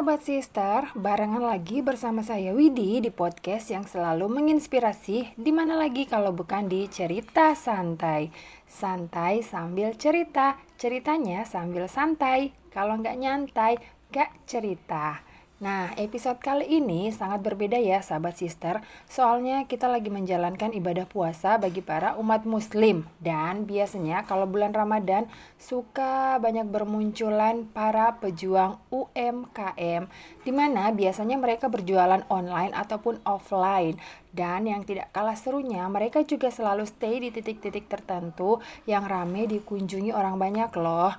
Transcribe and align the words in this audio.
sahabat 0.00 0.24
sister, 0.24 0.80
barengan 0.96 1.44
lagi 1.44 1.84
bersama 1.84 2.24
saya 2.24 2.56
Widi 2.56 3.04
di 3.04 3.12
podcast 3.12 3.68
yang 3.68 3.84
selalu 3.84 4.32
menginspirasi 4.32 5.36
di 5.36 5.52
mana 5.52 5.76
lagi 5.76 6.08
kalau 6.08 6.32
bukan 6.32 6.72
di 6.72 6.88
cerita 6.88 7.52
santai. 7.52 8.32
Santai 8.64 9.44
sambil 9.44 9.92
cerita, 10.00 10.56
ceritanya 10.80 11.44
sambil 11.44 11.84
santai. 11.84 12.56
Kalau 12.72 12.96
nggak 12.96 13.12
nyantai, 13.20 13.76
nggak 14.08 14.48
cerita. 14.48 15.20
Nah, 15.60 15.92
episode 16.00 16.40
kali 16.40 16.80
ini 16.80 17.12
sangat 17.12 17.44
berbeda 17.44 17.76
ya 17.76 18.00
sahabat 18.00 18.32
sister, 18.40 18.80
soalnya 19.04 19.68
kita 19.68 19.92
lagi 19.92 20.08
menjalankan 20.08 20.72
ibadah 20.72 21.04
puasa 21.04 21.60
bagi 21.60 21.84
para 21.84 22.16
umat 22.16 22.48
muslim. 22.48 23.04
Dan 23.20 23.68
biasanya 23.68 24.24
kalau 24.24 24.48
bulan 24.48 24.72
Ramadan 24.72 25.28
suka 25.60 26.40
banyak 26.40 26.64
bermunculan 26.64 27.68
para 27.76 28.16
pejuang 28.24 28.80
UMKM, 28.88 30.08
di 30.48 30.48
mana 30.48 30.96
biasanya 30.96 31.36
mereka 31.36 31.68
berjualan 31.68 32.24
online 32.32 32.72
ataupun 32.72 33.20
offline. 33.28 34.00
Dan 34.32 34.64
yang 34.64 34.80
tidak 34.88 35.12
kalah 35.12 35.36
serunya, 35.36 35.84
mereka 35.92 36.24
juga 36.24 36.48
selalu 36.48 36.88
stay 36.88 37.20
di 37.20 37.28
titik-titik 37.28 37.84
tertentu 37.84 38.64
yang 38.88 39.04
rame 39.04 39.44
dikunjungi 39.44 40.08
orang 40.08 40.40
banyak 40.40 40.72
loh 40.80 41.12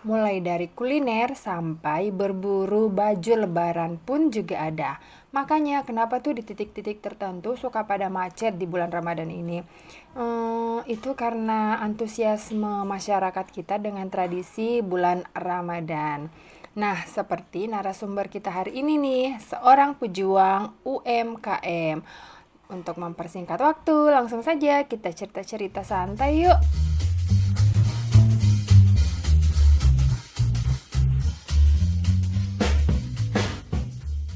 mulai 0.00 0.40
dari 0.40 0.72
kuliner 0.72 1.36
sampai 1.36 2.08
berburu 2.08 2.88
baju 2.88 3.44
lebaran 3.44 4.00
pun 4.00 4.32
juga 4.32 4.64
ada. 4.64 4.96
Makanya 5.30 5.86
kenapa 5.86 6.18
tuh 6.24 6.34
di 6.34 6.42
titik-titik 6.42 7.04
tertentu 7.04 7.54
suka 7.54 7.84
pada 7.86 8.10
macet 8.10 8.56
di 8.56 8.66
bulan 8.66 8.90
Ramadan 8.90 9.30
ini? 9.30 9.62
Hmm, 10.16 10.82
itu 10.90 11.14
karena 11.14 11.78
antusiasme 11.84 12.82
masyarakat 12.88 13.46
kita 13.52 13.78
dengan 13.78 14.08
tradisi 14.08 14.82
bulan 14.82 15.28
Ramadan. 15.36 16.32
Nah, 16.74 17.02
seperti 17.06 17.66
narasumber 17.66 18.30
kita 18.30 18.50
hari 18.50 18.78
ini 18.82 18.94
nih, 18.98 19.26
seorang 19.42 19.98
pejuang 19.98 20.74
UMKM. 20.86 21.98
Untuk 22.70 23.02
mempersingkat 23.02 23.58
waktu, 23.58 24.14
langsung 24.14 24.46
saja 24.46 24.86
kita 24.86 25.10
cerita-cerita 25.10 25.82
santai 25.82 26.46
yuk. 26.46 26.89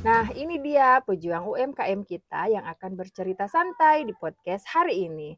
Nah, 0.05 0.29
ini 0.37 0.61
dia 0.61 1.01
pejuang 1.01 1.49
UMKM 1.49 2.05
kita 2.05 2.53
yang 2.53 2.61
akan 2.69 2.93
bercerita 2.93 3.49
santai 3.49 4.05
di 4.05 4.13
podcast 4.13 4.69
hari 4.69 5.09
ini. 5.09 5.33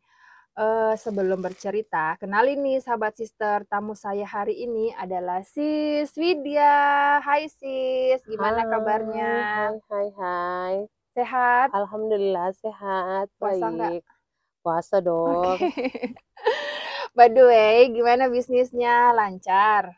Uh, 0.58 0.90
sebelum 0.98 1.38
bercerita, 1.38 2.18
kenalin 2.18 2.58
nih 2.66 2.82
sahabat 2.82 3.14
sister, 3.14 3.62
tamu 3.70 3.94
saya 3.94 4.26
hari 4.26 4.66
ini 4.66 4.90
adalah 4.98 5.46
Sis 5.46 6.10
Widya. 6.18 7.22
Hai 7.22 7.46
Sis, 7.46 8.18
gimana 8.26 8.66
hai, 8.66 8.70
kabarnya? 8.74 9.34
Hai, 9.38 9.78
hai, 9.86 10.08
hai. 10.18 10.74
Sehat? 11.14 11.70
Alhamdulillah 11.70 12.50
sehat. 12.58 13.30
Puasa 13.38 13.70
Baik. 13.70 14.02
Puasa 14.66 14.96
dong. 14.98 15.62
Okay. 15.62 16.10
By 17.16 17.30
the 17.30 17.46
way, 17.46 17.86
gimana 17.94 18.26
bisnisnya? 18.26 19.14
Lancar? 19.14 19.94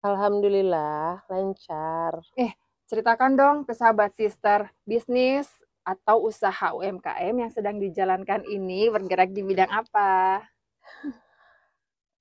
Alhamdulillah 0.00 1.28
lancar. 1.28 2.24
Eh, 2.40 2.56
Ceritakan 2.86 3.34
dong 3.34 3.56
ke 3.66 3.74
sahabat 3.74 4.14
sister, 4.14 4.70
bisnis 4.86 5.50
atau 5.82 6.30
usaha 6.30 6.70
UMKM 6.70 7.34
yang 7.34 7.50
sedang 7.50 7.82
dijalankan 7.82 8.46
ini 8.46 8.86
bergerak 8.86 9.34
di 9.34 9.42
bidang 9.42 9.66
apa? 9.74 10.46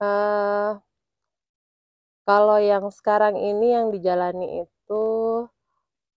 Uh, 0.01 0.81
kalau 2.25 2.57
yang 2.57 2.89
sekarang 2.89 3.37
ini 3.37 3.77
yang 3.77 3.93
dijalani 3.93 4.65
itu 4.65 5.05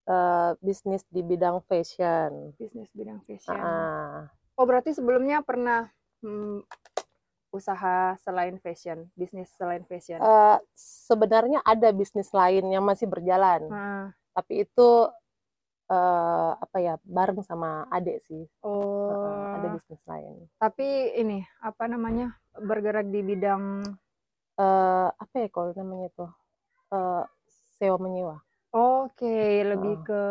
uh, 0.08 0.56
bisnis 0.64 1.04
di 1.12 1.20
bidang 1.20 1.60
fashion. 1.69 2.56
Bisnis 2.56 2.88
bidang 2.97 3.20
fashion. 3.28 3.53
Uh. 3.53 4.32
Oh 4.56 4.64
berarti 4.64 4.97
sebelumnya 4.97 5.44
pernah 5.44 5.92
hmm, 6.25 6.64
usaha 7.53 8.16
selain 8.25 8.56
fashion, 8.56 9.12
bisnis 9.12 9.53
selain 9.60 9.84
fashion? 9.84 10.25
Uh, 10.25 10.56
sebenarnya 10.72 11.60
ada 11.69 11.92
bisnis 11.92 12.32
lain 12.32 12.64
yang 12.72 12.88
masih 12.88 13.04
berjalan. 13.04 13.69
Uh 13.69 14.08
tapi 14.38 14.62
itu 14.62 15.10
uh, 15.91 16.53
apa 16.54 16.76
ya 16.78 16.94
bareng 17.03 17.43
sama 17.43 17.91
adik 17.91 18.22
sih 18.22 18.47
oh 18.62 19.10
uh, 19.10 19.59
ada 19.59 19.75
bisnis 19.75 19.99
lain 20.06 20.47
tapi 20.62 20.87
ini 21.19 21.43
apa 21.59 21.91
namanya 21.91 22.38
bergerak 22.54 23.10
di 23.10 23.19
bidang 23.26 23.82
uh, 24.62 25.09
apa 25.10 25.34
ya 25.43 25.49
kalau 25.50 25.75
namanya 25.75 26.06
itu 26.06 26.26
uh, 26.94 27.26
sewa 27.82 27.99
menyewa 27.99 28.38
oke 28.71 29.10
okay, 29.19 29.66
lebih 29.66 29.99
uh, 29.99 30.04
ke 30.06 30.22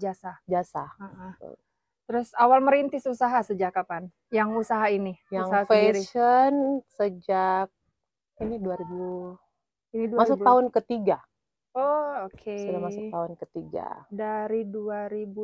jasa 0.00 0.40
jasa 0.48 0.88
uh 0.96 1.04
-uh. 1.04 1.60
Terus 2.06 2.30
awal 2.38 2.62
merintis 2.62 3.02
usaha 3.02 3.42
sejak 3.42 3.74
kapan? 3.74 4.06
Yang 4.30 4.62
usaha 4.62 4.86
ini? 4.94 5.18
Yang 5.26 5.50
usaha 5.50 5.64
fashion 5.66 6.54
sendiri. 6.86 6.94
sejak 6.94 7.66
ini 8.38 8.62
2000 8.62 9.34
ini 9.98 10.06
2000. 10.14 10.14
masuk 10.14 10.38
tahun 10.38 10.66
ketiga. 10.70 11.18
Oh, 11.76 12.24
oke. 12.24 12.40
Okay. 12.40 12.64
Sudah 12.64 12.80
masuk 12.80 13.04
tahun 13.12 13.32
ketiga. 13.36 13.86
Dari 14.08 14.64
2020. 14.64 15.36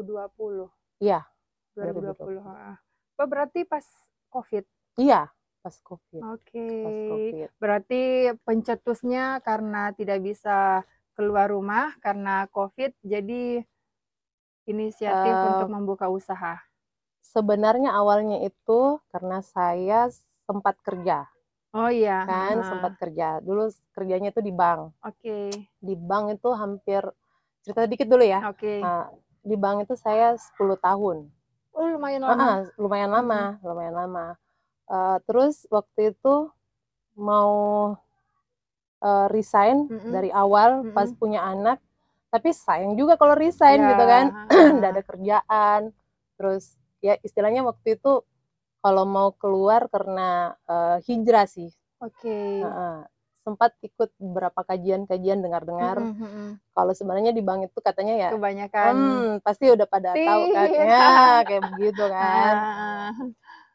Iya. 1.04 1.28
2020. 1.76 2.41
2020. 2.41 3.20
Oh, 3.20 3.28
berarti 3.28 3.60
pas 3.69 3.84
Covid. 4.32 4.65
Iya, 4.97 5.28
pas 5.60 5.76
Covid. 5.84 6.22
Oke. 6.25 6.56
Okay. 6.56 7.53
Berarti 7.60 8.03
pencetusnya 8.48 9.44
karena 9.44 9.93
tidak 9.93 10.25
bisa 10.25 10.88
keluar 11.12 11.53
rumah 11.53 11.93
karena 12.00 12.49
Covid, 12.49 12.97
jadi 13.04 13.60
inisiatif 14.64 15.34
uh, 15.37 15.49
untuk 15.53 15.69
membuka 15.69 16.09
usaha. 16.09 16.56
Sebenarnya 17.20 17.93
awalnya 17.93 18.41
itu 18.41 19.00
karena 19.12 19.44
saya 19.44 20.09
sempat 20.49 20.81
kerja 20.81 21.28
Oh 21.72 21.88
iya. 21.88 22.28
Kan 22.28 22.60
sempat 22.60 22.93
kerja. 23.00 23.41
Dulu 23.41 23.72
kerjanya 23.97 24.28
itu 24.28 24.44
di 24.44 24.53
bank. 24.53 24.93
Oke. 25.00 25.16
Okay. 25.25 25.47
Di 25.81 25.94
bank 25.97 26.37
itu 26.37 26.49
hampir 26.53 27.00
cerita 27.65 27.88
dikit 27.88 28.09
dulu 28.09 28.25
ya. 28.25 28.44
Oke. 28.53 28.60
Okay. 28.60 28.78
Nah, 28.84 29.09
di 29.43 29.56
bank 29.56 29.88
itu 29.88 29.94
saya 29.97 30.37
10 30.37 30.77
tahun. 30.78 31.32
Oh, 31.72 31.87
lumayan 31.88 32.22
lama. 32.22 32.44
Uh, 32.44 32.61
lumayan 32.77 33.11
lama, 33.11 33.41
hmm. 33.56 33.65
lumayan 33.65 33.94
lama. 33.97 34.27
Uh, 34.84 35.16
terus 35.25 35.65
waktu 35.72 36.12
itu 36.12 36.53
mau 37.16 37.53
uh, 39.00 39.27
resign 39.32 39.88
mm 39.88 40.12
dari 40.12 40.28
awal 40.28 40.84
mm 40.84 40.93
pas 40.93 41.09
punya 41.16 41.41
anak, 41.41 41.81
tapi 42.28 42.53
sayang 42.53 42.93
juga 43.00 43.16
kalau 43.16 43.32
resign 43.32 43.81
yeah. 43.81 43.91
gitu 43.97 44.05
kan. 44.05 44.25
Nggak 44.77 44.91
ada 44.93 45.03
kerjaan. 45.09 45.81
Terus 46.37 46.77
ya 47.00 47.16
istilahnya 47.25 47.65
waktu 47.65 47.97
itu 47.97 48.21
kalau 48.82 49.06
mau 49.06 49.31
keluar 49.38 49.87
karena 49.87 50.59
uh, 50.66 50.98
hijrah 51.06 51.47
sih. 51.47 51.70
Oke. 52.03 52.26
Okay. 52.26 52.66
Uh, 52.66 53.06
sempat 53.43 53.75
ikut 53.82 54.10
beberapa 54.22 54.62
kajian-kajian 54.62 55.43
dengar-dengar. 55.43 55.98
Mm 55.98 56.15
-hmm. 56.15 56.48
Kalau 56.75 56.93
sebenarnya 56.94 57.34
di 57.34 57.43
bank 57.43 57.70
itu 57.70 57.78
katanya 57.82 58.15
ya 58.15 58.31
kebanyakan 58.31 58.94
hmm, 58.94 59.31
pasti 59.43 59.66
udah 59.66 59.87
pada 59.91 60.15
Tih. 60.15 60.26
tahu 60.26 60.43
kan 60.54 60.69
ya 60.78 61.10
kayak 61.43 61.62
begitu 61.75 62.04
kan. 62.06 62.54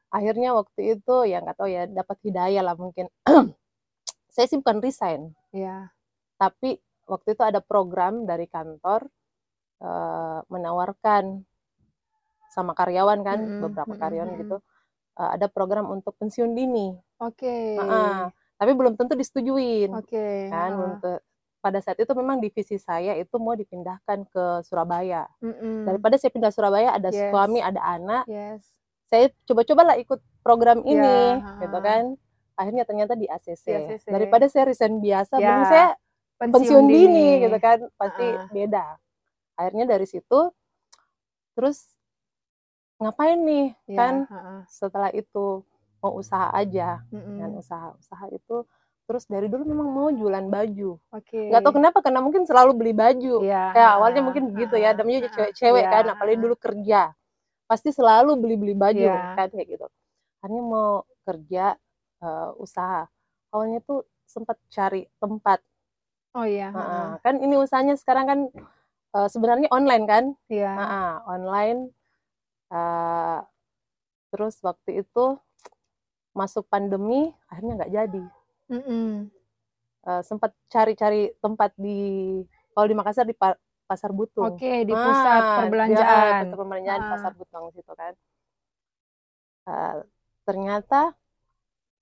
Akhirnya 0.08 0.56
waktu 0.56 0.96
itu 0.96 1.16
ya 1.28 1.44
nggak 1.44 1.58
tahu 1.60 1.68
ya 1.68 1.84
dapat 1.88 2.18
hidayah 2.24 2.64
lah 2.64 2.76
mungkin. 2.80 3.12
Saya 4.34 4.48
sih 4.48 4.60
bukan 4.60 4.80
resign. 4.80 5.36
Iya. 5.52 5.92
Tapi 6.40 6.80
waktu 7.08 7.36
itu 7.36 7.44
ada 7.44 7.60
program 7.60 8.24
dari 8.24 8.48
kantor 8.48 9.04
uh, 9.84 10.48
menawarkan 10.48 11.44
sama 12.56 12.72
karyawan 12.72 13.20
kan 13.20 13.40
mm 13.44 13.48
-hmm. 13.52 13.62
beberapa 13.68 13.94
karyawan 14.00 14.32
mm 14.32 14.36
-hmm. 14.40 14.44
gitu 14.48 14.58
uh, 15.18 15.30
ada 15.34 15.50
program 15.50 15.90
untuk 15.90 16.14
pensiun 16.22 16.54
dini. 16.54 16.94
Oke. 17.20 17.44
Okay. 17.44 17.82
Uh, 17.82 18.30
tapi 18.58 18.72
belum 18.78 18.94
tentu 18.94 19.18
disetujuin. 19.18 19.90
Oke. 19.98 20.14
Okay. 20.14 20.38
Kan 20.54 20.72
uh. 20.78 20.88
untuk 20.94 21.20
pada 21.58 21.82
saat 21.82 21.98
itu 22.00 22.14
memang 22.14 22.38
divisi 22.40 22.78
saya 22.78 23.18
itu 23.18 23.36
mau 23.42 23.58
dipindahkan 23.58 24.30
ke 24.30 24.44
Surabaya. 24.64 25.26
Mm 25.42 25.54
-mm. 25.54 25.78
Daripada 25.90 26.16
saya 26.16 26.32
pindah 26.32 26.54
Surabaya 26.54 26.94
ada 26.94 27.10
yes. 27.10 27.34
suami, 27.34 27.60
ada 27.60 27.82
anak. 27.82 28.24
Yes. 28.30 28.62
Saya 29.10 29.34
coba-cobalah 29.44 29.98
ikut 30.00 30.20
program 30.46 30.86
ini, 30.86 31.42
yeah. 31.42 31.60
gitu 31.64 31.78
kan. 31.82 32.04
Akhirnya 32.58 32.84
ternyata 32.88 33.14
di 33.20 33.28
ACC. 33.28 33.66
Di 33.68 33.74
ACC. 33.74 34.06
Daripada 34.08 34.46
saya 34.48 34.70
resign 34.70 35.00
biasa, 35.00 35.36
yeah. 35.42 35.66
saya 35.68 35.88
pensiun, 36.40 36.54
pensiun 36.56 36.84
dini. 36.88 37.04
dini 37.40 37.44
gitu 37.48 37.58
kan, 37.60 37.80
pasti 37.98 38.28
uh. 38.28 38.48
beda. 38.54 38.86
Akhirnya 39.58 39.86
dari 39.90 40.06
situ 40.06 40.40
terus 41.58 41.97
ngapain 42.98 43.40
nih 43.42 43.66
ya, 43.86 43.98
kan? 43.98 44.16
uh-uh. 44.26 44.62
setelah 44.66 45.10
itu 45.14 45.62
mau 46.02 46.14
usaha 46.18 46.50
aja. 46.54 47.02
Mm-hmm. 47.10 47.38
dan 47.42 47.50
usaha-usaha 47.58 48.26
itu 48.34 48.58
terus 49.08 49.24
dari 49.24 49.48
dulu 49.48 49.64
memang 49.64 49.88
mau 49.88 50.10
jualan 50.12 50.52
baju. 50.52 51.00
Okay. 51.16 51.48
nggak 51.48 51.64
tahu 51.64 51.80
kenapa 51.80 52.04
karena 52.04 52.20
mungkin 52.20 52.44
selalu 52.44 52.76
beli 52.76 52.94
baju. 52.94 53.40
Ya, 53.40 53.72
ya 53.72 53.88
awalnya 53.96 54.20
mungkin 54.20 54.52
begitu 54.52 54.76
ya 54.76 54.92
namanya 54.92 55.32
cewek-cewek 55.32 55.84
ya. 55.88 55.92
kan 55.92 56.06
apalagi 56.12 56.38
dulu 56.44 56.56
kerja. 56.60 57.16
Pasti 57.72 57.96
selalu 57.96 58.36
beli-beli 58.36 58.76
baju 58.76 59.08
ya. 59.08 59.40
kan 59.40 59.48
kayak 59.48 59.80
gitu. 59.80 59.88
Hanya 60.44 60.60
mau 60.60 61.08
kerja 61.24 61.80
uh, 62.20 62.52
usaha. 62.60 63.08
Awalnya 63.56 63.80
tuh 63.88 64.04
sempat 64.28 64.60
cari 64.68 65.08
tempat. 65.24 65.64
Oh 66.36 66.44
iya 66.44 66.70
uh, 66.76 67.16
kan 67.24 67.40
ini 67.40 67.56
usahanya 67.56 67.96
sekarang 67.96 68.26
kan 68.28 68.40
uh, 69.16 69.28
sebenarnya 69.32 69.72
online 69.72 70.04
kan? 70.04 70.24
Iya. 70.52 70.72
Nah, 70.76 71.16
online 71.32 71.96
uh, 72.72 73.40
terus 74.34 74.60
waktu 74.64 75.06
itu 75.06 75.40
masuk 76.36 76.68
pandemi 76.70 77.34
akhirnya 77.50 77.84
nggak 77.84 77.94
jadi 77.94 78.24
mm 78.72 78.84
-mm. 78.84 79.10
Uh, 80.08 80.24
sempat 80.24 80.56
cari-cari 80.72 81.36
tempat 81.44 81.76
di 81.76 82.40
kalau 82.72 82.88
di 82.88 82.96
Makassar 82.96 83.28
di 83.28 83.36
pasar 83.88 84.12
Butung. 84.16 84.56
Oke, 84.56 84.64
okay, 84.64 84.78
di 84.84 84.96
pusat 84.96 85.44
ah, 85.44 85.58
perbelanjaan. 85.64 86.08
Ya, 86.08 86.40
pusat 86.48 86.56
perbelanjaan 86.56 87.02
ah. 87.02 87.10
pasar 87.12 87.32
Butung 87.36 87.64
situ 87.76 87.94
kan. 87.96 88.14
Uh, 89.68 89.96
ternyata 90.48 91.12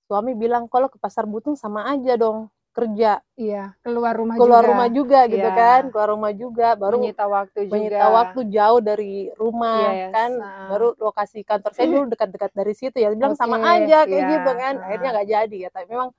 suami 0.06 0.38
bilang 0.38 0.70
kalau 0.70 0.86
ke 0.86 1.02
pasar 1.02 1.26
Butung 1.26 1.58
sama 1.58 1.90
aja 1.90 2.14
dong 2.14 2.54
kerja. 2.76 3.24
Iya, 3.40 3.72
keluar 3.80 4.12
rumah 4.12 4.36
keluar 4.36 4.64
juga. 4.64 4.72
rumah 4.76 4.88
juga 4.92 5.20
gitu 5.32 5.48
iya. 5.48 5.56
kan, 5.56 5.82
keluar 5.88 6.10
rumah 6.12 6.32
juga 6.36 6.68
baru 6.76 7.00
menyita 7.00 7.26
waktu 7.26 7.60
juga. 7.72 7.76
Menyita 7.80 8.08
waktu 8.12 8.40
jauh 8.52 8.82
dari 8.84 9.14
rumah 9.40 9.80
yes. 9.80 9.96
Iya, 9.96 10.08
kan, 10.12 10.32
uh. 10.44 10.68
baru 10.76 10.88
lokasi 11.00 11.40
kantor 11.48 11.72
saya 11.72 11.88
dulu 11.88 12.06
dekat-dekat 12.12 12.52
dari 12.52 12.74
situ 12.76 12.98
ya. 13.00 13.08
Bilang 13.16 13.34
okay. 13.34 13.42
sama 13.42 13.58
aja 13.64 14.04
kayak 14.04 14.12
yeah. 14.20 14.34
gitu 14.36 14.52
kan. 14.52 14.74
Akhirnya 14.84 15.10
nggak 15.16 15.30
jadi 15.32 15.58
ya, 15.58 15.70
tapi 15.72 15.86
memang 15.88 16.10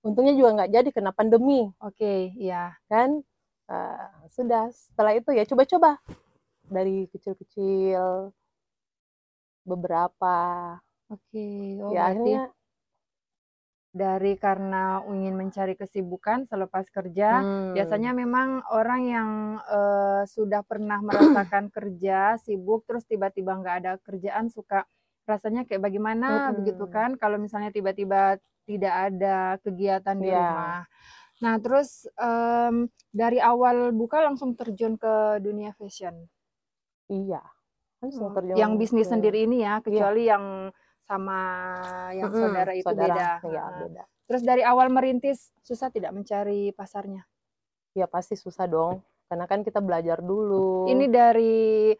untungnya 0.00 0.34
juga 0.34 0.50
nggak 0.56 0.70
jadi 0.72 0.88
kena 0.88 1.12
pandemi. 1.12 1.68
Oke, 1.84 2.00
okay, 2.00 2.20
iya. 2.40 2.72
Kan 2.88 3.20
uh, 3.68 4.08
sudah 4.32 4.72
setelah 4.72 5.12
itu 5.12 5.30
ya 5.36 5.44
coba-coba 5.44 6.00
dari 6.64 7.12
kecil-kecil 7.12 8.32
beberapa. 9.68 10.36
Oke, 11.06 11.38
okay. 11.38 11.84
oh, 11.84 11.92
ya 11.94 12.10
akhirnya 12.10 12.50
dari 13.96 14.36
karena 14.36 15.00
ingin 15.08 15.32
mencari 15.40 15.72
kesibukan 15.72 16.44
selepas 16.44 16.84
kerja 16.92 17.40
hmm. 17.40 17.72
biasanya 17.72 18.12
memang 18.12 18.60
orang 18.68 19.00
yang 19.08 19.30
uh, 19.64 20.28
sudah 20.28 20.60
pernah 20.68 21.00
merasakan 21.00 21.72
kerja 21.76 22.36
sibuk 22.36 22.84
terus 22.84 23.08
tiba-tiba 23.08 23.56
nggak 23.56 23.76
ada 23.80 23.92
kerjaan 24.04 24.52
suka 24.52 24.84
rasanya 25.24 25.64
kayak 25.64 25.80
bagaimana 25.88 26.52
hmm. 26.52 26.60
begitu 26.60 26.84
kan 26.92 27.16
kalau 27.16 27.40
misalnya 27.40 27.72
tiba-tiba 27.72 28.36
tidak 28.68 28.94
ada 29.10 29.56
kegiatan 29.64 30.16
di 30.20 30.28
yeah. 30.28 30.38
rumah 30.44 30.80
nah 31.36 31.54
terus 31.56 32.04
um, 32.20 32.92
dari 33.16 33.40
awal 33.40 33.96
buka 33.96 34.20
langsung 34.20 34.52
terjun 34.56 35.00
ke 35.00 35.40
dunia 35.40 35.72
fashion 35.72 36.28
iya 37.08 37.40
langsung 38.04 38.28
oh, 38.28 38.34
terjun 38.36 38.60
yang 38.60 38.76
bisnis 38.76 39.08
sendiri 39.08 39.48
ini 39.48 39.64
ya 39.64 39.80
iya. 39.80 39.84
kecuali 39.84 40.22
yeah. 40.28 40.30
yang 40.36 40.44
sama 41.06 41.40
yang 42.10 42.34
hmm, 42.34 42.40
saudara 42.42 42.72
itu 42.74 42.86
saudara, 42.86 43.38
beda. 43.40 43.50
Ya, 43.54 43.64
beda. 43.78 44.04
Terus 44.26 44.42
dari 44.42 44.62
awal 44.66 44.90
merintis 44.90 45.54
susah 45.62 45.88
tidak 45.94 46.10
mencari 46.10 46.74
pasarnya? 46.74 47.22
Ya 47.94 48.10
pasti 48.10 48.34
susah 48.34 48.66
dong, 48.66 49.00
karena 49.30 49.46
kan 49.46 49.62
kita 49.62 49.78
belajar 49.78 50.18
dulu. 50.20 50.90
Ini 50.90 51.06
dari 51.06 51.94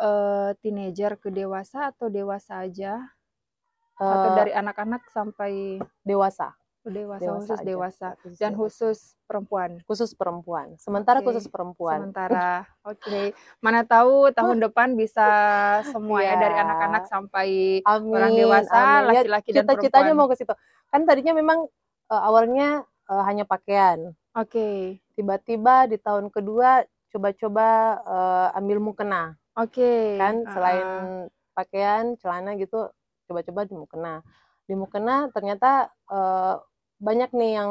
uh, 0.00 0.50
teenager 0.64 1.20
ke 1.20 1.28
dewasa 1.28 1.92
atau 1.92 2.08
dewasa 2.08 2.64
aja? 2.64 2.98
Uh, 3.96 4.12
atau 4.12 4.30
dari 4.36 4.52
anak-anak 4.52 5.08
sampai 5.08 5.80
dewasa? 6.04 6.52
Dewasa, 6.90 7.22
dewasa 7.22 7.36
khusus 7.40 7.58
aja. 7.58 7.66
dewasa 7.66 8.06
khusus 8.22 8.38
dan 8.38 8.52
khusus 8.54 8.98
perempuan 9.26 9.70
khusus 9.84 10.10
perempuan 10.14 10.68
sementara 10.78 11.18
okay. 11.20 11.26
khusus 11.30 11.46
perempuan 11.50 11.98
sementara 12.06 12.64
oke 12.90 12.98
okay. 12.98 13.26
mana 13.58 13.82
tahu 13.82 14.30
tahun 14.30 14.62
depan 14.62 14.94
bisa 14.94 15.28
semua 15.90 16.22
yeah. 16.22 16.38
ya 16.38 16.42
dari 16.42 16.54
iya. 16.54 16.62
anak-anak 16.62 17.02
sampai 17.10 17.48
amin, 17.82 18.14
orang 18.14 18.32
dewasa 18.34 18.78
ya, 18.78 19.04
laki-laki 19.04 19.48
ya, 19.50 19.54
dan 19.60 19.64
perempuan 19.66 19.82
cita-citanya 19.82 20.12
mau 20.14 20.28
ke 20.30 20.36
situ 20.38 20.54
kan 20.90 21.00
tadinya 21.02 21.32
memang 21.34 21.58
uh, 22.10 22.22
awalnya 22.22 22.86
uh, 23.10 23.22
hanya 23.26 23.42
pakaian 23.42 24.14
oke 24.36 24.50
okay. 24.50 25.02
tiba-tiba 25.18 25.90
di 25.90 25.96
tahun 25.98 26.30
kedua 26.30 26.86
coba-coba 27.10 27.68
uh, 28.04 28.58
ambil 28.58 28.78
mukena 28.78 29.34
oke 29.58 29.74
okay. 29.74 30.20
kan 30.20 30.46
selain 30.50 30.86
uh. 30.86 31.32
pakaian 31.56 32.14
celana 32.20 32.54
gitu 32.60 32.90
coba-coba 33.26 33.66
di 33.66 33.74
mukena 33.74 34.14
di 34.66 34.74
mukena 34.74 35.30
ternyata 35.30 35.90
uh, 36.10 36.58
banyak 36.96 37.30
nih 37.32 37.50
yang 37.60 37.70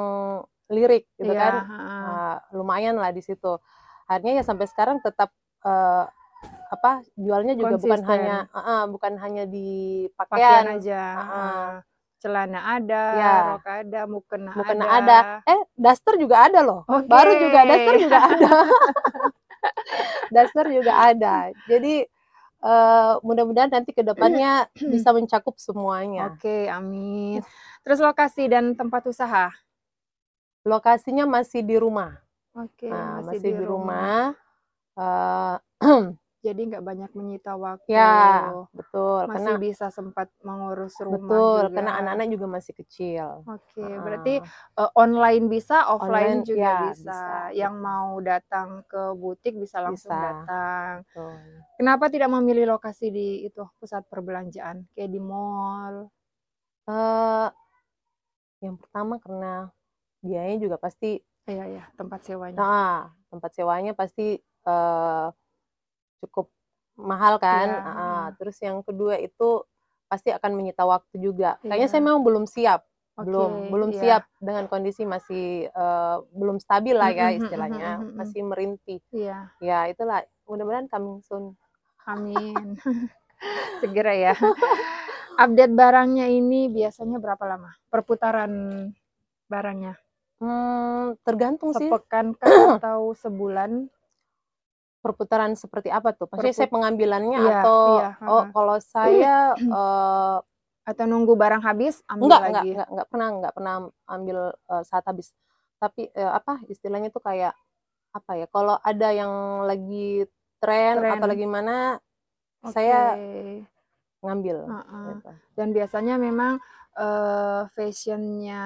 lirik 0.69 1.06
gitu 1.18 1.33
yeah, 1.33 1.42
kan? 1.42 1.54
uh, 1.69 2.36
lumayan 2.57 2.98
lah 2.98 3.13
di 3.13 3.22
situ. 3.22 3.57
Akhirnya 4.10 4.42
ya 4.42 4.44
sampai 4.45 4.66
sekarang 4.69 5.01
tetap 5.01 5.33
uh, 5.66 6.06
apa 6.69 7.01
jualnya 7.18 7.54
juga 7.57 7.77
Konsisten. 7.77 7.89
bukan 7.89 8.01
hanya 8.06 8.38
uh, 8.54 8.86
bukan 8.89 9.13
hanya 9.22 9.44
di 9.45 10.06
pakaian, 10.18 10.66
pakaian. 10.66 10.77
aja. 10.77 11.01
Uh, 11.18 11.74
celana 12.22 12.60
ada 12.80 13.04
ya. 13.13 13.33
rok 13.54 13.68
ada 13.69 14.01
mukena, 14.10 14.51
mukena 14.57 14.86
ada. 14.89 14.98
ada. 14.98 15.18
Eh 15.45 15.62
daster 15.78 16.18
juga 16.18 16.50
ada 16.50 16.66
loh. 16.66 16.81
Okay. 16.89 17.06
baru 17.06 17.31
juga 17.38 17.60
daster 17.69 17.95
juga 18.01 18.19
ada. 18.25 18.51
Daster 20.33 20.66
juga 20.69 20.94
ada. 20.94 21.36
Jadi 21.69 22.06
uh, 22.66 23.22
mudah-mudahan 23.22 23.70
nanti 23.70 23.94
ke 23.94 24.02
depannya 24.02 24.66
bisa 24.94 25.14
mencakup 25.14 25.54
semuanya 25.62 26.34
oke 26.34 26.42
okay, 26.42 26.66
amin 26.74 27.46
Terus 27.86 28.02
lokasi 28.02 28.50
dan 28.50 28.74
tempat 28.74 29.06
usaha? 29.06 29.54
Lokasinya 30.66 31.30
masih 31.30 31.62
di 31.62 31.78
rumah. 31.78 32.18
Oke, 32.58 32.90
nah, 32.90 33.22
masih, 33.22 33.38
masih 33.38 33.50
di, 33.54 33.62
di 33.62 33.66
rumah. 33.70 34.34
rumah. 34.98 35.62
Uh, 35.86 36.18
Jadi 36.45 36.62
nggak 36.69 36.86
banyak 36.86 37.12
menyita 37.18 37.57
waktu. 37.57 37.89
Ya, 37.89 38.53
betul. 38.69 39.25
Masih 39.25 39.57
karena, 39.57 39.57
bisa 39.57 39.86
sempat 39.89 40.30
mengurus 40.45 40.94
rumah 41.01 41.18
Betul, 41.25 41.57
juga. 41.65 41.74
karena 41.74 41.92
anak-anak 42.06 42.27
juga 42.30 42.45
masih 42.53 42.74
kecil. 42.77 43.25
Oke, 43.50 43.81
uh, 43.81 43.97
berarti 44.06 44.33
uh, 44.77 44.92
online 44.94 45.50
bisa, 45.50 45.89
offline 45.89 46.45
online, 46.45 46.45
juga 46.45 46.62
ya, 46.62 46.77
bisa. 46.94 47.01
bisa. 47.01 47.30
Yang 47.57 47.75
mau 47.81 48.09
datang 48.21 48.68
ke 48.86 49.01
butik 49.18 49.57
bisa 49.57 49.81
langsung 49.81 50.13
bisa. 50.13 50.21
datang. 50.21 50.92
Betul. 51.09 51.33
Kenapa 51.81 52.06
tidak 52.13 52.30
memilih 52.30 52.65
lokasi 52.77 53.09
di 53.09 53.50
itu 53.50 53.65
pusat 53.81 54.06
perbelanjaan 54.06 54.86
kayak 54.94 55.09
di 55.09 55.18
mall? 55.18 56.13
Uh, 56.86 57.50
yang 58.62 58.77
pertama 58.77 59.18
karena 59.18 59.74
biayanya 60.21 60.62
juga 60.62 60.77
pasti 60.77 61.18
iya 61.50 61.65
ya 61.81 61.83
tempat 61.97 62.21
sewanya. 62.21 62.57
Nah, 62.62 62.97
tempat 63.33 63.51
sewanya 63.57 63.97
pasti 63.97 64.38
uh, 64.69 65.33
cukup 66.25 66.50
mahal 66.98 67.38
kan. 67.38 67.68
Ya. 67.69 67.81
Uh, 67.85 68.28
terus 68.42 68.57
yang 68.59 68.81
kedua 68.81 69.21
itu 69.21 69.64
pasti 70.09 70.33
akan 70.33 70.52
menyita 70.57 70.83
waktu 70.83 71.16
juga. 71.21 71.61
Ya. 71.61 71.76
Kayaknya 71.76 71.90
saya 71.90 72.02
memang 72.02 72.23
belum 72.26 72.45
siap. 72.50 72.81
Okay, 73.16 73.31
belum 73.31 73.52
belum 73.71 73.90
ya. 73.95 74.00
siap 74.04 74.23
dengan 74.44 74.68
kondisi 74.68 75.07
masih 75.07 75.71
uh, 75.71 76.19
belum 76.35 76.59
stabil 76.59 76.92
lah 76.92 77.16
ya 77.16 77.31
istilahnya, 77.31 78.04
masih 78.11 78.44
merintih. 78.44 79.00
Iya. 79.16 79.56
Ya, 79.64 79.88
itulah 79.88 80.28
mudah-mudahan 80.44 80.92
coming 80.92 81.23
soon. 81.23 81.56
Amin. 82.04 82.76
Segera 83.80 84.11
ya. 84.11 84.33
update 85.35 85.76
barangnya 85.76 86.28
ini 86.28 86.68
biasanya 86.68 87.19
berapa 87.19 87.44
lama? 87.47 87.71
Perputaran 87.88 88.52
barangnya? 89.47 89.95
Hmm, 90.44 91.16
tergantung 91.23 91.71
sih. 91.71 91.88
Sepekan 91.88 92.35
kan 92.35 92.80
atau 92.80 93.16
sebulan? 93.16 93.88
Perputaran 95.06 95.54
seperti 95.54 95.94
apa 95.94 96.18
tuh? 96.18 96.26
Perput 96.26 96.50
saya 96.50 96.66
pengambilannya 96.66 97.38
iya, 97.38 97.62
atau 97.62 97.80
iya, 98.02 98.09
oh 98.26 98.44
kalau 98.50 98.78
saya 98.81 99.54
uh, 99.54 100.42
atau 100.90 101.06
nunggu 101.06 101.38
barang 101.38 101.62
habis 101.62 102.02
ambil 102.09 102.26
enggak, 102.26 102.42
lagi? 102.42 102.50
Enggak, 102.50 102.66
enggak, 102.66 102.88
enggak 102.90 103.07
pernah 103.14 103.28
enggak 103.30 103.54
pernah 103.54 103.76
ambil 104.09 104.38
uh, 104.66 104.83
saat 104.85 105.06
habis. 105.06 105.30
Tapi 105.78 106.09
uh, 106.18 106.33
apa 106.33 106.66
istilahnya 106.66 107.14
tuh 107.14 107.21
kayak 107.21 107.54
apa 108.18 108.31
ya? 108.33 108.50
Kalau 108.50 108.81
ada 108.81 109.09
yang 109.14 109.33
lagi 109.69 110.26
tren, 110.57 110.97
tren. 110.97 111.14
atau 111.21 111.28
lagi 111.30 111.45
mana 111.45 112.02
okay. 112.66 112.74
saya 112.74 113.00
ngambil. 114.26 114.58
Uh 114.66 114.78
-uh. 114.82 115.06
Gitu. 115.14 115.32
Dan 115.56 115.68
biasanya 115.72 116.16
memang 116.18 116.60
uh, 116.96 117.68
fashionnya 117.76 118.64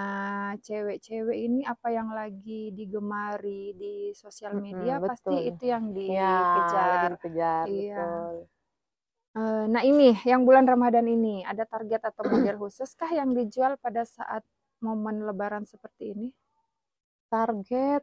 cewek-cewek 0.62 1.38
ini 1.38 1.62
apa 1.66 1.90
yang 1.92 2.14
lagi 2.14 2.72
digemari 2.74 3.74
di 3.76 3.96
sosial 4.14 4.58
media 4.58 5.02
hmm, 5.02 5.06
pasti 5.06 5.36
itu 5.50 5.64
yang 5.70 5.92
iya, 5.94 6.34
dikejar. 6.38 6.88
Ya, 6.88 7.10
dikejar, 7.14 7.66
iya. 7.68 7.98
betul. 7.98 8.34
Uh, 9.30 9.66
nah 9.70 9.86
ini 9.86 10.18
yang 10.26 10.42
bulan 10.42 10.66
Ramadan 10.66 11.06
ini 11.06 11.46
ada 11.46 11.62
target 11.62 12.02
atau 12.02 12.26
model 12.26 12.58
khusus 12.66 12.90
kah 12.98 13.10
yang 13.14 13.38
dijual 13.38 13.78
pada 13.78 14.02
saat 14.02 14.42
momen 14.82 15.22
Lebaran 15.26 15.70
seperti 15.70 16.18
ini? 16.18 16.28
Target 17.30 18.02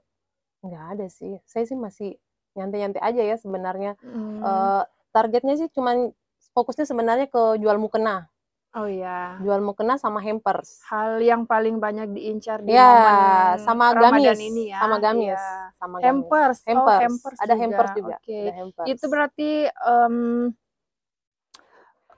nggak 0.62 0.84
ada 0.98 1.06
sih. 1.10 1.38
Saya 1.42 1.66
sih 1.66 1.78
masih 1.78 2.14
nyantai-nyantai 2.54 3.02
aja 3.02 3.22
ya 3.26 3.36
sebenarnya. 3.36 3.92
Hmm. 4.00 4.40
Uh, 4.40 4.82
targetnya 5.10 5.54
sih 5.58 5.68
cuman 5.72 6.14
fokusnya 6.56 6.88
sebenarnya 6.88 7.28
ke 7.28 7.60
jual 7.60 7.76
mukena. 7.76 8.32
Oh 8.76 8.88
iya. 8.88 9.40
Jual 9.40 9.60
mukena 9.64 9.96
sama 9.96 10.20
hampers. 10.20 10.84
Hal 10.88 11.20
yang 11.20 11.44
paling 11.44 11.80
banyak 11.80 12.12
diincar 12.12 12.60
di 12.60 12.76
ya, 12.76 13.56
sama 13.60 13.92
Ramadan 13.96 14.36
gamis, 14.36 14.48
ini 14.52 14.62
ya. 14.68 14.80
Sama 14.84 14.96
gamis, 15.00 15.32
ya. 15.32 15.48
sama 15.80 15.96
hampers. 16.00 16.58
Gamis. 16.60 16.68
Hampers. 16.68 16.88
Oh, 16.92 17.00
hampers 17.04 17.38
ada 17.40 17.46
juga. 17.48 17.62
hampers 17.64 17.90
juga. 17.96 18.16
Oke. 18.20 18.40
Okay. 18.52 18.92
Itu 18.92 19.04
berarti 19.08 19.50
um, 19.80 20.16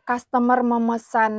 customer 0.03 0.59
memesan 0.67 1.35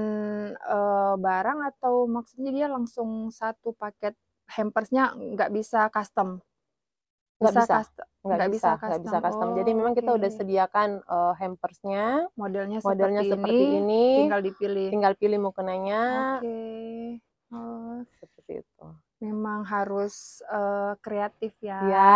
uh, 0.56 1.20
barang 1.20 1.60
atau 1.68 2.08
maksudnya 2.08 2.52
dia 2.56 2.68
langsung 2.72 3.28
satu 3.28 3.76
paket 3.76 4.16
hampersnya 4.56 5.20
nggak 5.20 5.52
bisa 5.52 5.92
custom? 5.92 6.40
Nggak 7.40 7.54
bisa, 7.56 7.76
nggak 8.20 8.50
bisa 8.52 8.70
nggak 8.76 9.02
bisa 9.08 9.18
custom. 9.24 9.48
oh, 9.48 9.56
jadi 9.56 9.72
memang 9.72 9.94
kita 9.96 10.12
okay. 10.12 10.20
udah 10.20 10.30
sediakan 10.36 10.90
uh, 11.08 11.34
hampersnya. 11.40 12.28
Modelnya 12.36 12.84
modelnya 12.84 13.22
seperti, 13.24 13.32
seperti 13.40 13.56
ini, 13.56 13.80
ini 13.80 14.04
tinggal 14.28 14.42
dipilih. 14.44 14.88
Tinggal 14.92 15.14
pilih 15.16 15.40
mukenanya 15.40 16.02
oke. 16.38 16.44
Okay. 16.44 17.00
oh. 17.56 17.98
seperti 18.20 18.52
itu. 18.60 18.86
Memang 19.20 19.68
harus 19.68 20.40
uh, 20.48 20.96
kreatif 21.04 21.52
ya, 21.60 21.80
ya 21.92 22.16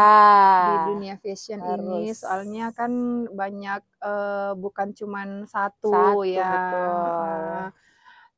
di 0.64 0.76
dunia 0.96 1.16
fashion 1.20 1.60
harus. 1.60 1.84
ini 1.84 2.16
soalnya 2.16 2.72
kan 2.72 2.92
banyak 3.28 3.84
uh, 4.00 4.56
bukan 4.56 4.96
cuman 4.96 5.44
satu, 5.44 5.92
satu 5.92 6.24
ya. 6.24 6.48
betul 6.48 7.44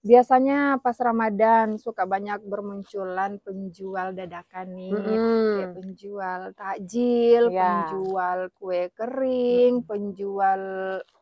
biasanya 0.06 0.78
pas 0.86 0.94
Ramadan 1.02 1.82
suka 1.82 2.06
banyak 2.06 2.46
bermunculan 2.46 3.42
penjual 3.42 4.14
dadakan 4.14 4.78
nih, 4.78 4.94
mm-hmm. 4.94 5.50
kayak 5.58 5.74
penjual 5.82 6.42
takjil, 6.54 7.44
yeah. 7.50 7.90
penjual 7.90 8.40
kue 8.54 8.94
kering, 8.94 9.82
mm-hmm. 9.82 9.90
penjual 9.90 10.62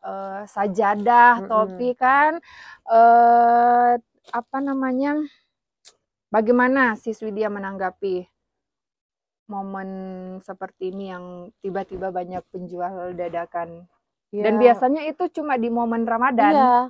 uh, 0.04 0.44
sajadah, 0.44 1.40
mm-hmm. 1.40 1.48
topi 1.48 1.90
kan, 1.96 2.36
uh, 2.84 3.96
apa 4.30 4.58
namanya? 4.60 5.16
Bagaimana 6.28 7.00
siswi 7.00 7.32
dia 7.32 7.48
menanggapi 7.48 8.28
momen 9.48 9.88
seperti 10.44 10.92
ini 10.92 11.08
yang 11.08 11.24
tiba-tiba 11.64 12.12
banyak 12.12 12.44
penjual 12.52 13.16
dadakan? 13.16 13.88
Yeah. 14.28 14.44
Dan 14.44 14.60
biasanya 14.60 15.08
itu 15.08 15.24
cuma 15.32 15.56
di 15.56 15.72
momen 15.72 16.04
Ramadan. 16.04 16.52
Yeah 16.52 16.84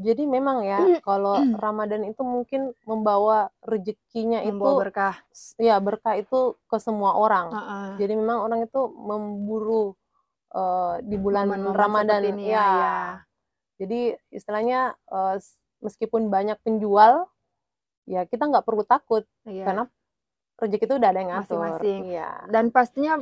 jadi 0.00 0.24
memang 0.24 0.64
ya 0.64 0.80
kalau 1.04 1.36
Ramadan 1.60 2.08
itu 2.08 2.24
mungkin 2.24 2.72
membawa 2.88 3.52
rezekinya 3.60 4.40
itu 4.40 4.56
berkah. 4.56 5.20
Ya 5.60 5.76
berkah 5.76 6.16
itu 6.16 6.56
ke 6.64 6.80
semua 6.80 7.20
orang. 7.20 7.52
Uh 7.52 7.60
-uh. 7.60 7.86
Jadi 8.00 8.16
memang 8.16 8.48
orang 8.48 8.64
itu 8.64 8.80
memburu 8.88 9.92
uh, 10.56 10.96
di 11.04 11.20
bulan 11.20 11.52
Momen 11.52 11.76
Ramadan 11.76 12.24
ini 12.24 12.48
ya. 12.48 12.64
ya. 12.64 12.98
Jadi 13.84 14.16
istilahnya 14.32 14.96
uh, 15.12 15.36
meskipun 15.84 16.32
banyak 16.32 16.56
penjual 16.64 17.28
ya 18.08 18.24
kita 18.24 18.48
nggak 18.48 18.66
perlu 18.66 18.82
takut 18.82 19.22
iya. 19.46 19.64
karena 19.68 19.84
rezeki 20.60 20.84
itu 20.88 20.94
udah 20.96 21.08
ada 21.12 21.20
yang 21.20 21.30
ngatur. 21.36 21.60
Masing-masing. 21.60 22.00
Ya. 22.08 22.30
Dan 22.48 22.72
pastinya 22.72 23.20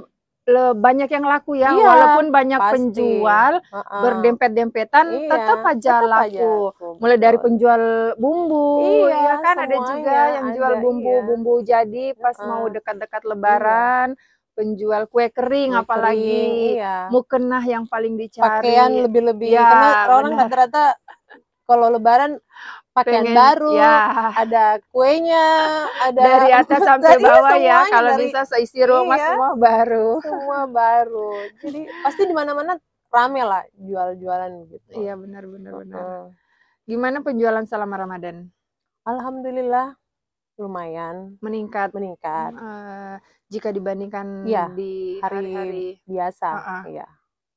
banyak 0.72 1.08
yang 1.12 1.26
laku 1.28 1.60
ya, 1.60 1.76
iya, 1.76 1.84
walaupun 1.84 2.32
banyak 2.32 2.60
pasti. 2.60 2.72
penjual 2.72 3.52
uh 3.60 3.78
-uh. 3.78 4.02
berdempet-dempetan, 4.04 5.06
iya, 5.12 5.28
tetap 5.28 5.60
aja 5.66 5.94
tetap 6.00 6.08
laku. 6.08 6.72
Aja. 6.72 6.96
Mulai 7.04 7.18
dari 7.20 7.38
penjual 7.38 7.82
bumbu, 8.16 8.68
iya, 9.08 9.16
ya 9.16 9.34
kan 9.44 9.56
ada 9.60 9.76
juga 9.76 10.18
yang 10.32 10.46
ada, 10.48 10.54
jual 10.56 10.72
bumbu-bumbu 10.80 11.54
iya. 11.60 11.84
jadi 11.84 12.04
pas 12.16 12.36
uh 12.36 12.40
-uh. 12.40 12.48
mau 12.48 12.64
dekat-dekat 12.72 13.22
Lebaran. 13.28 14.16
Iya 14.16 14.36
penjual 14.58 15.06
kue 15.06 15.30
kering 15.30 15.70
kue 15.70 15.80
apalagi 15.86 16.18
kering, 16.18 16.82
iya. 16.82 17.06
mukenah 17.14 17.62
yang 17.62 17.86
paling 17.86 18.18
dicari 18.18 18.42
pakaian 18.58 18.90
lebih-lebih 19.06 19.54
ya, 19.54 19.62
karena 19.62 19.90
orang 20.10 20.32
rata-rata 20.34 20.84
kalau 21.62 21.86
lebaran 21.94 22.42
pakaian 22.94 23.24
Pengen, 23.24 23.36
baru, 23.36 23.72
ya. 23.76 23.96
ada 24.34 24.64
kuenya, 24.90 25.46
ada 26.02 26.20
dari 26.20 26.50
atas 26.60 26.80
sampai 26.82 27.16
dari 27.16 27.24
bawah 27.24 27.56
ya. 27.56 27.80
Kalau 27.88 28.10
dari, 28.14 28.22
bisa 28.28 28.40
seisi 28.48 28.80
rumah 28.82 29.18
iya, 29.18 29.26
semua 29.32 29.50
baru. 29.54 30.08
Semua 30.24 30.60
baru. 30.66 31.30
Jadi 31.62 31.80
pasti 32.02 32.22
di 32.26 32.34
mana-mana 32.34 32.76
rame 33.08 33.42
lah 33.44 33.64
jual-jualan 33.76 34.52
gitu. 34.68 34.90
Iya 34.98 35.14
benar 35.16 35.44
benar 35.48 35.72
uh 35.72 35.78
benar. 35.82 36.02
Gimana 36.88 37.20
penjualan 37.20 37.64
selama 37.68 38.00
Ramadan? 38.00 38.48
Alhamdulillah 39.04 39.96
lumayan 40.58 41.38
meningkat 41.38 41.94
meningkat 41.94 42.50
uh, 42.58 43.16
jika 43.46 43.70
dibandingkan 43.70 44.42
ya, 44.44 44.66
di 44.74 45.22
hari-hari 45.22 46.02
biasa 46.02 46.48
uh 46.50 46.58
-uh. 46.58 46.82
ya 46.90 47.08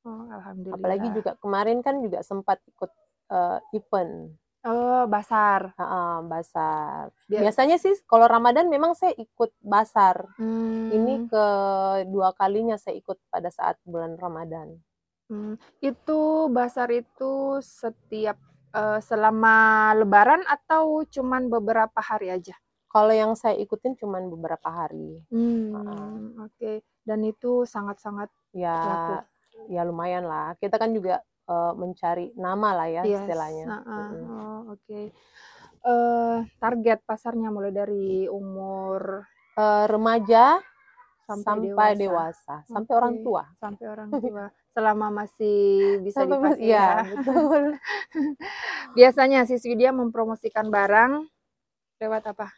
oh, 0.06 0.30
alhamdulillah 0.30 0.78
apalagi 0.78 1.08
juga 1.10 1.34
kemarin 1.42 1.82
kan 1.82 1.98
juga 1.98 2.22
sempat 2.22 2.62
ikut 2.70 2.90
uh, 3.34 3.58
event 3.74 4.38
Oh, 4.62 5.10
basar. 5.10 5.74
Uh, 5.74 6.22
basar. 6.30 7.10
Biar... 7.26 7.46
Biasanya 7.46 7.82
sih 7.82 7.98
kalau 8.06 8.30
Ramadan 8.30 8.70
memang 8.70 8.94
saya 8.94 9.10
ikut 9.18 9.50
basar. 9.58 10.30
Hmm. 10.38 10.94
Ini 10.94 11.26
kedua 11.26 12.30
kalinya 12.38 12.78
saya 12.78 12.94
ikut 12.94 13.18
pada 13.26 13.50
saat 13.50 13.74
bulan 13.82 14.14
Ramadan. 14.14 14.78
Hmm. 15.26 15.58
Itu 15.82 16.46
basar 16.54 16.94
itu 16.94 17.58
setiap 17.58 18.38
uh, 18.70 19.02
selama 19.02 19.90
Lebaran 19.98 20.46
atau 20.46 21.02
cuman 21.10 21.50
beberapa 21.50 21.98
hari 21.98 22.30
aja? 22.30 22.54
Kalau 22.92 23.10
yang 23.10 23.32
saya 23.34 23.56
ikutin 23.56 23.96
cuman 23.96 24.28
beberapa 24.28 24.68
hari. 24.68 25.24
Hmm, 25.32 25.74
uh. 25.74 26.46
Oke. 26.46 26.54
Okay. 26.54 26.76
Dan 27.02 27.26
itu 27.26 27.66
sangat-sangat 27.66 28.30
ya 28.54 28.78
laku. 28.78 29.14
ya 29.72 29.82
lumayan 29.82 30.28
lah. 30.28 30.54
Kita 30.60 30.78
kan 30.78 30.94
juga 30.94 31.24
uh, 31.48 31.72
mencari 31.74 32.30
nama 32.38 32.68
lah 32.76 32.88
ya 32.90 33.02
yes. 33.06 33.24
istilahnya. 33.24 33.66
Uh, 33.66 33.74
uh, 33.74 34.08
oh, 34.12 34.60
Oke. 34.74 34.82
Okay. 34.86 35.04
Uh, 35.82 36.46
target 36.62 37.02
pasarnya 37.02 37.50
mulai 37.50 37.74
dari 37.74 38.30
umur 38.30 39.26
uh, 39.58 39.86
remaja 39.90 40.62
sampai, 41.26 41.74
sampai 41.74 41.90
dewasa, 41.98 41.98
dewasa. 41.98 42.54
Okay. 42.62 42.72
sampai 42.74 42.92
orang 42.94 43.14
tua. 43.22 43.42
Sampai 43.58 43.84
orang 43.90 44.10
tua. 44.10 44.44
Selama 44.72 45.06
masih 45.12 45.60
bisa 46.00 46.24
sampai 46.24 46.38
dipakai 46.38 46.70
ya. 46.70 46.88
betul. 47.04 47.62
Biasanya 48.96 49.44
siswi 49.44 49.74
dia 49.76 49.90
mempromosikan 49.90 50.70
barang 50.70 51.26
lewat 52.00 52.22
apa? 52.32 52.48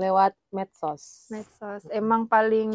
Lewat 0.00 0.32
medsos. 0.48 1.28
Medsos. 1.28 1.84
Emang 1.92 2.24
paling 2.24 2.72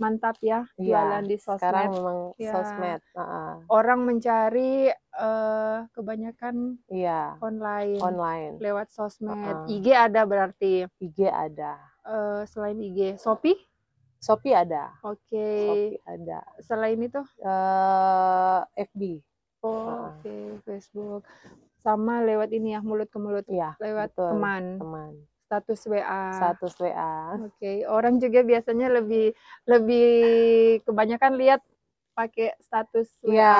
mantap 0.00 0.40
ya 0.40 0.64
iya, 0.80 1.04
jualan 1.04 1.24
di 1.28 1.36
sosmed. 1.36 1.60
Sekarang 1.60 1.88
memang 1.92 2.18
ya. 2.40 2.52
sosmed. 2.56 3.00
Uh-uh. 3.12 3.52
Orang 3.68 4.08
mencari 4.08 4.88
uh, 5.20 5.84
kebanyakan 5.92 6.80
iya. 6.88 7.36
online. 7.44 8.00
Online. 8.00 8.52
Lewat 8.56 8.88
sosmed. 8.88 9.36
Uh-uh. 9.36 9.68
IG 9.68 9.92
ada 9.92 10.24
berarti. 10.24 10.88
IG 10.96 11.28
ada. 11.28 11.76
Uh, 12.00 12.48
selain 12.48 12.80
IG, 12.80 13.20
Shopee? 13.20 13.60
Shopee 14.24 14.56
ada. 14.56 14.96
Oke. 15.04 15.20
Okay. 15.28 15.60
Shopee 15.68 16.00
ada. 16.08 16.40
Selain 16.64 16.96
itu? 16.96 17.20
Uh, 17.44 18.64
FB. 18.72 19.20
Oh, 19.60 19.68
uh. 19.68 20.16
oke, 20.16 20.24
okay. 20.24 20.44
Facebook. 20.64 21.28
Sama 21.84 22.24
lewat 22.24 22.48
ini 22.56 22.72
ya 22.72 22.80
mulut 22.80 23.12
ke 23.12 23.20
mulut. 23.20 23.44
Iya. 23.44 23.76
Lewat 23.76 24.16
betul. 24.16 24.32
teman. 24.32 24.64
Teman 24.80 25.12
status 25.50 25.82
WA. 25.90 26.30
Status 26.30 26.74
WA. 26.78 27.14
Oke, 27.42 27.58
okay. 27.58 27.76
orang 27.82 28.22
juga 28.22 28.46
biasanya 28.46 28.86
lebih 28.86 29.34
lebih 29.66 30.14
kebanyakan 30.86 31.34
lihat 31.42 31.58
pakai 32.14 32.54
status 32.62 33.10
WA. 33.26 33.34
Ya, 33.34 33.58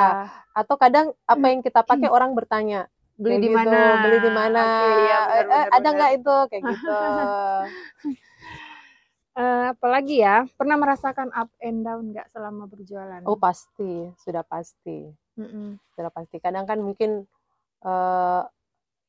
atau 0.54 0.78
kadang 0.78 1.11
apa 1.26 1.47
yang 1.50 1.66
kita 1.66 1.82
pakai 1.82 2.06
orang 2.06 2.30
bertanya, 2.38 2.87
beli 3.18 3.42
di 3.42 3.50
gitu, 3.50 3.59
mana? 3.59 4.06
Beli 4.06 4.18
di 4.23 4.30
mana? 4.30 4.62
Okay, 4.62 4.87
ya, 5.02 5.18
benar, 5.18 5.42
benar, 5.42 5.66
ada 5.75 5.88
nggak 5.90 6.12
itu 6.14 6.37
kayak 6.47 6.62
gitu. 6.62 6.94
uh, 9.35 9.66
apalagi 9.75 10.16
ya, 10.23 10.47
pernah 10.54 10.78
merasakan 10.78 11.35
up 11.35 11.50
and 11.59 11.82
down 11.82 12.14
nggak 12.14 12.30
selama 12.30 12.70
berjualan? 12.70 13.26
Oh 13.26 13.35
pasti, 13.35 14.14
sudah 14.23 14.47
pasti, 14.47 15.11
mm 15.35 15.42
-mm. 15.42 15.68
sudah 15.99 16.14
pasti. 16.14 16.38
Kadang 16.38 16.70
kan 16.70 16.78
mungkin 16.78 17.26
uh, 17.82 18.47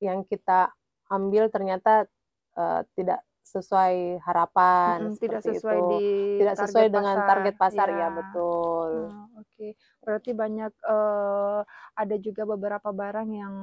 yang 0.02 0.26
kita 0.26 0.74
ambil 1.14 1.54
ternyata 1.54 2.10
uh, 2.58 2.82
tidak 2.96 3.22
sesuai 3.42 4.22
harapan 4.24 5.12
hmm, 5.12 5.18
tidak 5.20 5.42
sesuai 5.44 5.78
itu. 5.78 5.90
di 5.92 6.06
tidak 6.40 6.56
sesuai 6.62 6.88
dengan 6.88 7.16
pasar. 7.20 7.30
target 7.30 7.56
pasar 7.60 7.88
ya, 7.92 7.98
ya 8.00 8.08
betul 8.16 8.92
oh, 9.12 9.28
oke 9.36 9.48
okay. 9.52 9.70
berarti 10.00 10.32
banyak 10.32 10.74
uh, 10.88 11.60
ada 11.98 12.16
juga 12.22 12.48
beberapa 12.48 12.90
barang 12.96 13.30
yang 13.34 13.56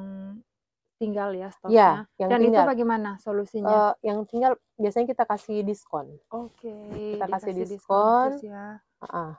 tinggal 0.99 1.30
ya 1.30 1.49
stoknya 1.54 1.78
ya, 1.78 1.90
yang 2.26 2.30
dan 2.35 2.40
tinggal. 2.42 2.64
itu 2.66 2.71
bagaimana 2.75 3.11
solusinya 3.23 3.95
uh, 3.95 3.95
yang 4.02 4.18
tinggal 4.26 4.59
biasanya 4.76 5.07
kita 5.14 5.25
kasih 5.25 5.57
diskon 5.62 6.07
oke 6.28 6.52
okay. 6.59 7.14
kita 7.16 7.26
kasih 7.38 7.52
diskon, 7.54 8.28
diskon 8.35 8.50
ya. 8.50 8.83
uh 8.83 9.04
-uh. 9.07 9.30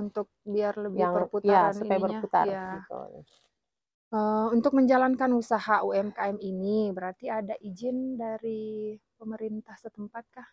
untuk 0.00 0.32
biar 0.42 0.74
lebih 0.80 1.04
yang, 1.04 1.14
perputaran 1.14 1.72
ya, 1.72 1.76
supaya 1.76 1.98
ininya. 2.00 2.08
berputar 2.10 2.44
ya. 2.48 2.66
gitu. 2.80 3.00
Uh, 4.06 4.54
untuk 4.54 4.78
menjalankan 4.78 5.34
usaha 5.34 5.82
UMKM 5.82 6.38
ini 6.38 6.94
berarti 6.94 7.26
ada 7.26 7.58
izin 7.58 8.14
dari 8.14 8.94
pemerintah 9.18 9.74
setempat 9.74 10.24
kah? 10.30 10.48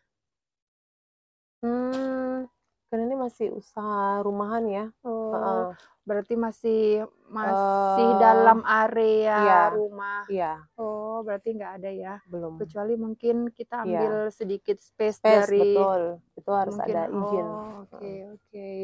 Hmm, 1.61 2.49
karena 2.89 3.03
ini 3.13 3.17
masih 3.17 3.53
usaha 3.53 4.25
rumahan 4.25 4.65
ya. 4.65 4.85
Oh, 5.05 5.37
uh, 5.37 5.65
berarti 6.01 6.33
masih 6.33 7.05
masih 7.29 8.09
uh, 8.09 8.19
dalam 8.19 8.65
area 8.65 9.37
iya, 9.37 9.61
rumah. 9.69 10.21
Iya. 10.27 10.53
Oh, 10.75 11.21
berarti 11.21 11.53
nggak 11.53 11.73
ada 11.77 11.89
ya? 11.93 12.15
Belum. 12.25 12.57
Kecuali 12.57 12.97
mungkin 12.97 13.53
kita 13.53 13.85
iya. 13.85 14.01
ambil 14.01 14.13
iya. 14.27 14.33
sedikit 14.33 14.81
space, 14.81 15.21
space 15.21 15.45
dari. 15.45 15.77
Betul. 15.77 16.01
Itu 16.41 16.51
harus 16.51 16.73
mungkin, 16.73 16.93
ada 16.93 17.03
izin. 17.05 17.21
Oke, 17.21 17.29
oh, 17.47 17.69
oke. 17.69 17.97
Okay, 18.01 18.17
okay. 18.33 18.77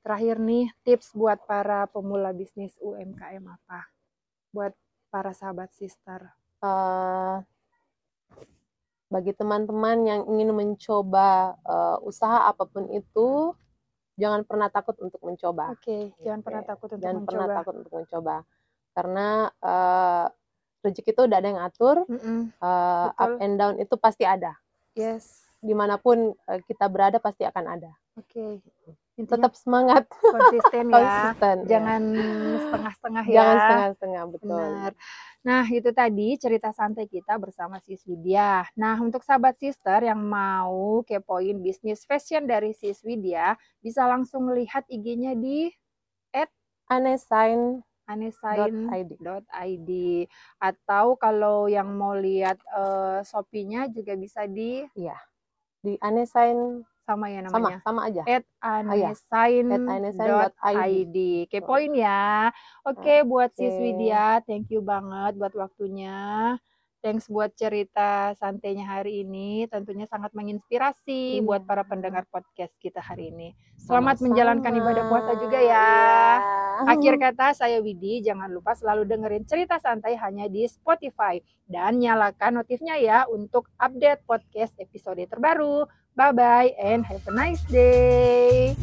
Terakhir 0.00 0.36
nih 0.40 0.64
tips 0.80 1.12
buat 1.12 1.38
para 1.44 1.86
pemula 1.92 2.32
bisnis 2.32 2.72
UMKM 2.80 3.44
apa? 3.46 3.93
Buat 4.54 4.72
para 5.10 5.34
sahabat 5.34 5.74
sister? 5.74 6.30
Uh, 6.62 7.42
bagi 9.10 9.34
teman-teman 9.34 10.06
yang 10.06 10.20
ingin 10.30 10.54
mencoba 10.54 11.58
uh, 11.66 11.98
usaha 12.06 12.46
apa 12.46 12.62
pun 12.64 12.86
itu, 12.94 13.52
jangan 14.14 14.46
pernah 14.46 14.70
takut 14.70 14.94
untuk 15.02 15.18
mencoba. 15.26 15.74
Oke, 15.74 15.82
okay, 15.82 16.02
jangan 16.22 16.40
pernah 16.46 16.62
takut 16.62 16.88
untuk 16.94 17.02
jangan 17.02 17.18
mencoba. 17.18 17.30
pernah 17.34 17.46
takut 17.58 17.74
untuk 17.82 17.92
mencoba. 17.98 18.36
Karena 18.94 19.28
uh, 19.58 20.26
rezeki 20.86 21.10
itu 21.10 21.22
udah 21.26 21.38
ada 21.42 21.48
yang 21.50 21.62
atur, 21.62 21.96
mm 22.06 22.18
-mm. 22.18 22.40
Uh, 22.62 23.08
up 23.10 23.34
and 23.42 23.58
down 23.58 23.74
itu 23.82 23.94
pasti 23.98 24.22
ada. 24.22 24.54
Yes. 24.94 25.42
Di 25.58 25.74
mana 25.74 25.98
pun 25.98 26.30
uh, 26.30 26.60
kita 26.64 26.86
berada 26.86 27.18
pasti 27.18 27.42
akan 27.42 27.64
ada. 27.66 27.92
Oke. 28.14 28.62
Okay. 28.62 29.03
Intinya 29.14 29.46
tetap 29.46 29.54
semangat. 29.54 30.04
Konsisten 30.34 30.84
ya. 30.90 30.96
Konsisten, 30.98 31.56
ya. 31.62 31.68
jangan 31.70 32.02
setengah-setengah 32.58 33.24
ya. 33.30 33.34
Jangan 33.36 33.56
setengah-setengah 33.58 34.22
betul. 34.30 34.50
Benar. 34.58 34.92
nah 35.44 35.60
itu 35.68 35.90
tadi 35.92 36.28
cerita 36.40 36.72
santai 36.72 37.04
kita 37.04 37.36
bersama 37.36 37.76
Sis 37.84 38.00
Widya. 38.08 38.64
Nah 38.80 38.96
untuk 38.96 39.20
sahabat 39.20 39.60
sister 39.60 40.00
yang 40.00 40.18
mau 40.24 41.04
kepoin 41.04 41.60
bisnis 41.60 42.02
fashion 42.08 42.48
dari 42.48 42.72
Sis 42.72 43.04
Widya 43.04 43.52
bisa 43.84 44.08
langsung 44.08 44.48
lihat 44.56 44.88
IG-nya 44.88 45.36
di 45.36 45.68
at 46.32 46.48
anesain 46.88 47.84
anesain.id 48.04 49.90
atau 50.60 51.06
kalau 51.16 51.68
yang 51.68 51.88
mau 51.92 52.12
lihat 52.12 52.60
uh, 52.72 53.24
Shopee-nya 53.24 53.88
juga 53.88 54.12
bisa 54.16 54.44
di 54.44 54.84
ya 54.92 55.16
di 55.80 55.96
anesain 56.00 56.84
sama 57.04 57.28
ya 57.28 57.44
namanya. 57.44 57.84
Sama, 57.84 57.84
sama 57.84 58.00
aja. 58.08 58.24
At 58.24 58.44
anesain.id. 58.64 61.16
Kepoin 61.52 61.92
ya. 61.92 62.48
Oke, 62.88 63.00
okay, 63.00 63.18
buat 63.22 63.52
okay. 63.52 63.70
Sis 63.70 63.76
Widya, 63.76 64.40
thank 64.48 64.72
you 64.72 64.80
banget 64.80 65.36
buat 65.36 65.52
waktunya. 65.52 66.56
Thanks 67.04 67.28
buat 67.28 67.52
cerita 67.52 68.32
santainya 68.40 68.88
hari 68.88 69.28
ini. 69.28 69.68
Tentunya 69.68 70.08
sangat 70.08 70.32
menginspirasi 70.32 71.36
iya. 71.36 71.44
buat 71.44 71.68
para 71.68 71.84
pendengar 71.84 72.24
podcast 72.32 72.72
kita 72.80 73.04
hari 73.04 73.28
ini. 73.28 73.52
Selamat 73.76 74.16
Sama-sama. 74.16 74.32
menjalankan 74.32 74.72
ibadah 74.72 75.04
puasa 75.12 75.36
juga 75.36 75.60
ya. 75.60 75.68
Iya. 75.68 75.92
Akhir 76.88 77.14
kata 77.28 77.52
saya 77.52 77.84
Widi, 77.84 78.24
jangan 78.24 78.48
lupa 78.48 78.72
selalu 78.72 79.04
dengerin 79.04 79.44
cerita 79.44 79.76
santai 79.76 80.16
hanya 80.16 80.48
di 80.48 80.64
Spotify 80.64 81.44
dan 81.68 82.00
nyalakan 82.00 82.64
notifnya 82.64 82.96
ya 82.96 83.28
untuk 83.28 83.68
update 83.76 84.24
podcast 84.24 84.72
episode 84.80 85.20
terbaru. 85.28 85.84
Bye 86.16 86.32
bye 86.32 86.74
and 86.80 87.04
have 87.06 87.26
a 87.26 87.32
nice 87.32 87.60
day. 87.62 88.76